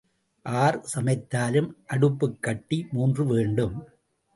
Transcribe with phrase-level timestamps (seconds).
[0.45, 3.87] R சமைத்தாலும் அடுப்புக் கட்டி மூன்று வேண்டும்.